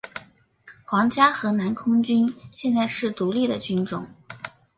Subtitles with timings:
[0.83, 4.09] 皇家荷兰空军现在是独立的军种。